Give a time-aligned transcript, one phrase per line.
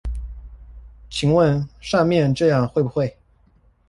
[1.11, 3.19] 請問上面這樣會不會